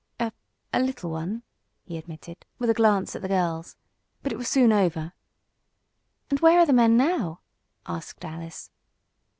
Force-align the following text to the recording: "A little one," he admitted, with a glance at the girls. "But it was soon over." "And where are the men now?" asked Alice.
"A 0.17 0.33
little 0.79 1.11
one," 1.11 1.43
he 1.83 1.95
admitted, 1.95 2.43
with 2.57 2.71
a 2.71 2.73
glance 2.73 3.15
at 3.15 3.21
the 3.21 3.27
girls. 3.27 3.75
"But 4.23 4.31
it 4.31 4.35
was 4.35 4.47
soon 4.47 4.71
over." 4.73 5.13
"And 6.31 6.39
where 6.39 6.57
are 6.57 6.65
the 6.65 6.73
men 6.73 6.97
now?" 6.97 7.41
asked 7.85 8.25
Alice. 8.25 8.71